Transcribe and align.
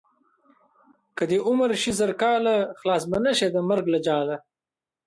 که 1.17 1.23
دې 1.29 1.37
عمر 1.47 1.69
شي 1.81 1.91
زر 1.99 2.11
کاله 2.21 2.55
خلاص 2.79 3.03
به 3.11 3.17
نشې 3.25 3.47
د 3.51 3.57
مرګ 3.69 3.85
له 3.93 3.99
جاله. 4.07 4.37